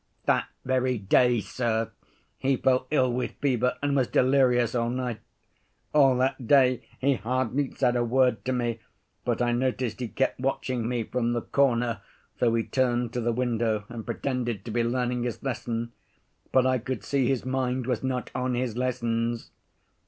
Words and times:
"That 0.25 0.47
very 0.65 0.97
day, 0.97 1.41
sir, 1.41 1.91
he 2.39 2.57
fell 2.57 2.87
ill 2.89 3.13
with 3.13 3.33
fever 3.33 3.77
and 3.83 3.95
was 3.95 4.07
delirious 4.07 4.73
all 4.73 4.89
night. 4.89 5.19
All 5.93 6.17
that 6.17 6.47
day 6.47 6.83
he 6.97 7.17
hardly 7.17 7.75
said 7.75 7.95
a 7.95 8.03
word 8.03 8.43
to 8.45 8.51
me, 8.51 8.79
but 9.25 9.43
I 9.43 9.51
noticed 9.51 9.99
he 9.99 10.07
kept 10.07 10.39
watching 10.39 10.87
me 10.89 11.03
from 11.03 11.33
the 11.33 11.43
corner, 11.43 12.01
though 12.39 12.55
he 12.55 12.63
turned 12.63 13.13
to 13.13 13.21
the 13.21 13.31
window 13.31 13.85
and 13.89 14.03
pretended 14.03 14.65
to 14.65 14.71
be 14.71 14.83
learning 14.83 15.21
his 15.21 15.43
lessons. 15.43 15.89
But 16.51 16.65
I 16.65 16.79
could 16.79 17.03
see 17.03 17.27
his 17.27 17.45
mind 17.45 17.85
was 17.85 18.01
not 18.03 18.31
on 18.33 18.55
his 18.55 18.75
lessons. 18.75 19.51